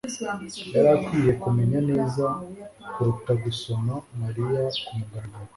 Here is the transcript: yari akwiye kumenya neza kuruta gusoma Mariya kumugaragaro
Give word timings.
yari 0.73 0.89
akwiye 0.97 1.31
kumenya 1.41 1.79
neza 1.89 2.25
kuruta 2.91 3.31
gusoma 3.43 3.93
Mariya 4.19 4.61
kumugaragaro 4.85 5.49